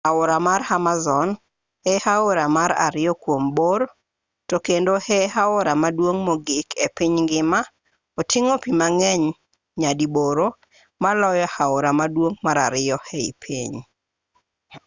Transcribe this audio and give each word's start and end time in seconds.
aora 0.09 0.37
mar 0.47 0.61
amazon 0.77 1.27
e 1.93 1.95
aora 2.13 2.45
mar 2.57 2.71
ariyo 2.85 3.13
kuom 3.23 3.43
bor 3.57 3.81
to 4.49 4.55
kendo 4.67 4.93
e 5.17 5.19
aora 5.43 5.73
maduong' 5.81 6.21
mogik 6.27 6.67
e 6.85 6.87
piny 6.97 7.15
ngima 7.25 7.59
oting'o 8.19 8.55
pi 8.63 8.71
mang'eny 8.79 9.23
nyadiboro 9.79 10.47
maloyo 11.03 11.47
aora 11.63 11.89
maduong' 11.99 12.37
mar 12.45 12.57
ariyo 12.67 12.97
e 13.19 13.21
piny 13.43 13.73